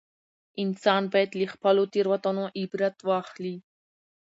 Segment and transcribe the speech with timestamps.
[0.63, 3.55] انسان باید له خپلو تېروتنو عبرت واخلي